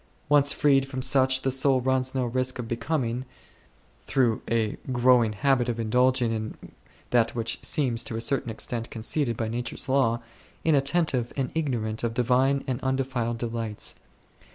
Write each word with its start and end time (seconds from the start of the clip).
Once 0.29 0.51
freed 0.51 0.87
from 0.87 1.03
such, 1.03 1.43
the 1.43 1.51
soul 1.51 1.79
runs 1.79 2.15
no 2.15 2.25
risk 2.25 2.57
of 2.57 2.67
becoming, 2.67 3.23
through 3.99 4.41
a 4.49 4.75
growing 4.91 5.33
habit 5.33 5.69
of 5.69 5.79
indulging 5.79 6.31
in 6.31 6.57
that 7.11 7.35
which 7.35 7.63
seems 7.63 8.03
to 8.03 8.15
a 8.15 8.19
certain 8.19 8.49
extent 8.49 8.89
conceded 8.89 9.37
by 9.37 9.47
nature's 9.47 9.87
law, 9.87 10.19
in 10.63 10.73
attentive 10.73 11.31
and 11.37 11.51
ignorant 11.53 12.03
of 12.03 12.15
Divine 12.15 12.63
and 12.65 12.81
undefiled 12.81 13.37
delights. 13.37 13.93